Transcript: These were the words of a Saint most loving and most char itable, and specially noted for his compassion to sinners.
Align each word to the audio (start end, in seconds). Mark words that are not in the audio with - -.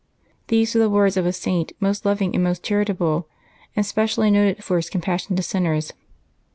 These 0.47 0.73
were 0.73 0.81
the 0.81 0.89
words 0.89 1.15
of 1.15 1.27
a 1.27 1.31
Saint 1.31 1.73
most 1.79 2.07
loving 2.07 2.33
and 2.33 2.43
most 2.43 2.63
char 2.63 2.83
itable, 2.83 3.25
and 3.75 3.85
specially 3.85 4.31
noted 4.31 4.63
for 4.63 4.77
his 4.77 4.89
compassion 4.89 5.35
to 5.35 5.43
sinners. 5.43 5.93